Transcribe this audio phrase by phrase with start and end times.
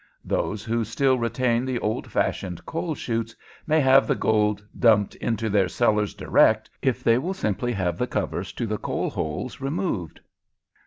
[0.25, 3.35] Those who still retain the old fashioned coal chutes
[3.69, 8.07] can have the gold dumped into their cellars direct if they will simply have the
[8.07, 10.19] covers to the coal holes removed."